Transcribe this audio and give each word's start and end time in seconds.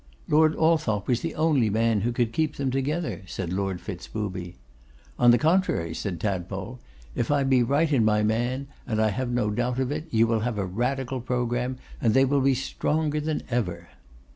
'Lord 0.27 0.55
Althorp 0.55 1.07
was 1.07 1.21
the 1.21 1.35
only 1.35 1.69
man 1.69 2.01
who 2.01 2.11
could 2.11 2.33
keep 2.33 2.55
them 2.55 2.71
together,' 2.71 3.21
said 3.27 3.53
Lord 3.53 3.79
Fitz 3.79 4.07
Booby. 4.07 4.55
'On 5.19 5.29
the 5.29 5.37
contrary,' 5.37 5.93
said 5.93 6.19
Tadpole. 6.19 6.79
'If 7.13 7.29
I 7.29 7.43
be 7.43 7.61
right 7.61 7.93
in 7.93 8.03
my 8.03 8.23
man, 8.23 8.65
and 8.87 8.99
I 8.99 9.09
have 9.09 9.29
no 9.29 9.51
doubt 9.51 9.77
of 9.77 9.91
it, 9.91 10.07
you 10.09 10.25
will 10.25 10.39
have 10.39 10.57
a 10.57 10.65
radical 10.65 11.21
programme, 11.21 11.77
and 12.01 12.15
they 12.15 12.25
will 12.25 12.41
be 12.41 12.55
stronger 12.55 13.19
than 13.19 13.43
ever. 13.51 13.89